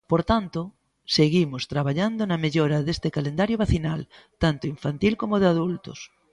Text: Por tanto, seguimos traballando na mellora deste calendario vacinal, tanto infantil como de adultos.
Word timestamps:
Por 0.11 0.21
tanto, 0.31 0.61
seguimos 1.17 1.63
traballando 1.73 2.21
na 2.25 2.41
mellora 2.43 2.77
deste 2.87 3.09
calendario 3.17 3.59
vacinal, 3.63 4.01
tanto 4.43 4.63
infantil 4.73 5.13
como 5.21 5.35
de 5.41 5.47
adultos. 5.53 5.99